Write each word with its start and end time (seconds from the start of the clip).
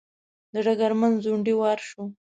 د 0.53 0.55
ډګرمن 0.65 1.13
ځونډي 1.23 1.53
وار 1.59 1.79
شو. 1.89 2.01